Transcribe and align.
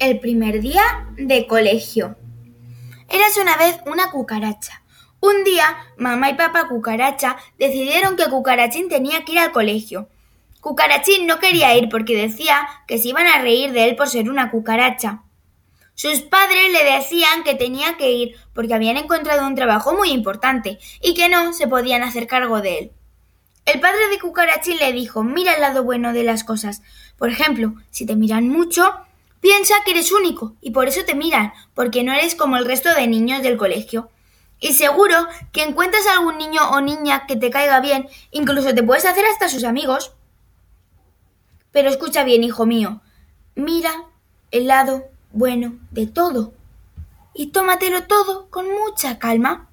El 0.00 0.18
primer 0.18 0.62
día 0.62 0.82
de 1.18 1.46
colegio. 1.46 2.16
Érase 3.10 3.42
una 3.42 3.58
vez 3.58 3.80
una 3.84 4.10
cucaracha. 4.10 4.82
Un 5.20 5.44
día, 5.44 5.76
mamá 5.98 6.30
y 6.30 6.34
papá 6.36 6.68
cucaracha 6.68 7.36
decidieron 7.58 8.16
que 8.16 8.30
Cucarachín 8.30 8.88
tenía 8.88 9.26
que 9.26 9.32
ir 9.32 9.40
al 9.40 9.52
colegio. 9.52 10.08
Cucarachín 10.62 11.26
no 11.26 11.38
quería 11.38 11.76
ir 11.76 11.90
porque 11.90 12.16
decía 12.16 12.66
que 12.86 12.96
se 12.96 13.08
iban 13.08 13.26
a 13.26 13.42
reír 13.42 13.72
de 13.72 13.90
él 13.90 13.94
por 13.94 14.08
ser 14.08 14.30
una 14.30 14.50
cucaracha. 14.50 15.24
Sus 15.92 16.22
padres 16.22 16.72
le 16.72 16.92
decían 16.92 17.44
que 17.44 17.54
tenía 17.54 17.98
que 17.98 18.10
ir 18.10 18.36
porque 18.54 18.72
habían 18.72 18.96
encontrado 18.96 19.46
un 19.46 19.54
trabajo 19.54 19.94
muy 19.94 20.12
importante 20.12 20.78
y 21.02 21.12
que 21.12 21.28
no 21.28 21.52
se 21.52 21.68
podían 21.68 22.02
hacer 22.02 22.26
cargo 22.26 22.62
de 22.62 22.78
él. 22.78 22.92
El 23.66 23.80
padre 23.80 24.08
de 24.08 24.18
Cucarachín 24.18 24.78
le 24.78 24.94
dijo, 24.94 25.22
mira 25.22 25.52
el 25.52 25.60
lado 25.60 25.84
bueno 25.84 26.14
de 26.14 26.24
las 26.24 26.42
cosas. 26.42 26.80
Por 27.18 27.28
ejemplo, 27.28 27.74
si 27.90 28.06
te 28.06 28.16
miran 28.16 28.48
mucho, 28.48 28.94
Piensa 29.40 29.74
que 29.84 29.92
eres 29.92 30.12
único 30.12 30.54
y 30.60 30.70
por 30.70 30.88
eso 30.88 31.04
te 31.04 31.14
miran, 31.14 31.52
porque 31.74 32.02
no 32.02 32.12
eres 32.12 32.34
como 32.34 32.56
el 32.56 32.66
resto 32.66 32.94
de 32.94 33.06
niños 33.06 33.42
del 33.42 33.56
colegio. 33.56 34.10
Y 34.60 34.74
seguro 34.74 35.26
que 35.52 35.62
encuentras 35.62 36.06
algún 36.06 36.36
niño 36.36 36.60
o 36.70 36.80
niña 36.80 37.26
que 37.26 37.36
te 37.36 37.50
caiga 37.50 37.80
bien, 37.80 38.08
incluso 38.30 38.74
te 38.74 38.82
puedes 38.82 39.06
hacer 39.06 39.24
hasta 39.24 39.48
sus 39.48 39.64
amigos. 39.64 40.12
Pero 41.72 41.88
escucha 41.88 42.24
bien, 42.24 42.44
hijo 42.44 42.66
mío, 42.66 43.00
mira 43.54 44.04
el 44.50 44.66
lado 44.66 45.04
bueno 45.32 45.78
de 45.90 46.06
todo 46.06 46.52
y 47.32 47.48
tómatelo 47.48 48.04
todo 48.04 48.48
con 48.50 48.66
mucha 48.70 49.18
calma. 49.18 49.68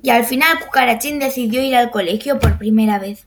Y 0.00 0.10
al 0.10 0.24
final 0.24 0.60
Cucarachín 0.60 1.18
decidió 1.18 1.62
ir 1.62 1.76
al 1.76 1.90
colegio 1.90 2.38
por 2.38 2.56
primera 2.58 2.98
vez. 2.98 3.26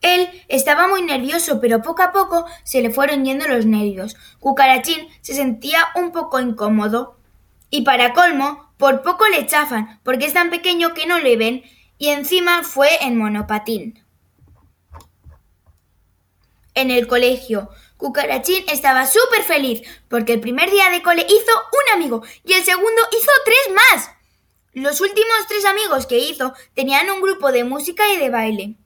Él 0.00 0.28
estaba 0.48 0.88
muy 0.88 1.02
nervioso, 1.02 1.60
pero 1.60 1.82
poco 1.82 2.02
a 2.02 2.12
poco 2.12 2.46
se 2.64 2.82
le 2.82 2.90
fueron 2.90 3.24
yendo 3.24 3.48
los 3.48 3.66
nervios. 3.66 4.16
Cucarachín 4.38 5.08
se 5.20 5.34
sentía 5.34 5.88
un 5.94 6.12
poco 6.12 6.40
incómodo. 6.40 7.16
Y 7.70 7.82
para 7.82 8.12
colmo, 8.12 8.72
por 8.78 9.02
poco 9.02 9.26
le 9.28 9.46
chafan, 9.46 10.00
porque 10.04 10.26
es 10.26 10.34
tan 10.34 10.50
pequeño 10.50 10.94
que 10.94 11.06
no 11.06 11.18
le 11.18 11.36
ven, 11.36 11.62
y 11.98 12.08
encima 12.08 12.62
fue 12.62 13.04
en 13.04 13.18
monopatín. 13.18 14.04
En 16.74 16.92
el 16.92 17.08
colegio, 17.08 17.70
Cucarachín 17.96 18.64
estaba 18.68 19.04
súper 19.06 19.42
feliz, 19.42 19.82
porque 20.08 20.34
el 20.34 20.40
primer 20.40 20.70
día 20.70 20.90
de 20.90 21.02
cole 21.02 21.26
hizo 21.28 21.52
un 21.72 21.94
amigo 21.94 22.22
y 22.44 22.52
el 22.52 22.62
segundo 22.62 23.02
hizo 23.10 23.30
tres 23.44 23.74
más. 23.74 24.10
Los 24.72 25.00
últimos 25.00 25.46
tres 25.48 25.64
amigos 25.64 26.06
que 26.06 26.18
hizo 26.18 26.54
tenían 26.74 27.10
un 27.10 27.20
grupo 27.20 27.50
de 27.50 27.64
música 27.64 28.08
y 28.12 28.16
de 28.16 28.30
baile. 28.30 28.76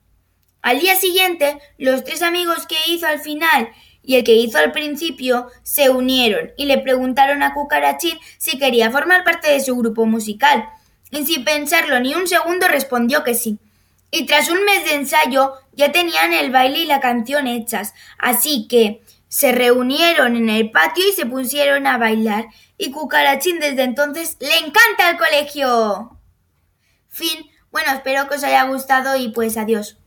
Al 0.63 0.79
día 0.79 0.95
siguiente, 0.95 1.59
los 1.77 2.05
tres 2.05 2.21
amigos 2.21 2.65
que 2.67 2.77
hizo 2.87 3.05
al 3.05 3.19
final 3.19 3.69
y 4.01 4.15
el 4.15 4.23
que 4.23 4.35
hizo 4.35 4.57
al 4.57 4.71
principio 4.71 5.47
se 5.61 5.89
unieron 5.89 6.51
y 6.57 6.65
le 6.65 6.77
preguntaron 6.77 7.43
a 7.43 7.53
Cucarachín 7.53 8.17
si 8.37 8.57
quería 8.57 8.89
formar 8.89 9.25
parte 9.25 9.51
de 9.51 9.59
su 9.59 9.75
grupo 9.75 10.05
musical. 10.05 10.69
Y 11.11 11.25
sin 11.25 11.43
pensarlo 11.43 11.99
ni 11.99 12.15
un 12.15 12.29
segundo 12.29 12.69
respondió 12.69 13.25
que 13.25 13.35
sí. 13.35 13.59
Y 14.09 14.25
tras 14.25 14.49
un 14.49 14.63
mes 14.63 14.85
de 14.85 14.95
ensayo 14.95 15.51
ya 15.73 15.91
tenían 15.91 16.31
el 16.31 16.49
baile 16.49 16.79
y 16.79 16.85
la 16.85 17.01
canción 17.01 17.45
hechas, 17.45 17.93
así 18.17 18.65
que 18.69 19.01
se 19.27 19.51
reunieron 19.51 20.37
en 20.37 20.47
el 20.47 20.71
patio 20.71 21.03
y 21.09 21.11
se 21.11 21.25
pusieron 21.25 21.87
a 21.87 21.97
bailar. 21.97 22.45
Y 22.77 22.91
Cucarachín 22.91 23.59
desde 23.59 23.83
entonces 23.83 24.37
le 24.39 24.57
encanta 24.59 25.09
el 25.09 25.17
colegio. 25.17 26.17
Fin. 27.09 27.51
Bueno, 27.69 27.91
espero 27.91 28.29
que 28.29 28.35
os 28.35 28.43
haya 28.45 28.63
gustado 28.63 29.17
y 29.17 29.29
pues 29.29 29.57
adiós. 29.57 29.97